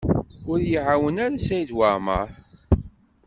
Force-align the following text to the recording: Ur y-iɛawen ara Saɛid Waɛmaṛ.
Ur 0.51 0.57
y-iɛawen 0.61 1.15
ara 1.25 1.37
Saɛid 1.45 1.71
Waɛmaṛ. 1.77 2.27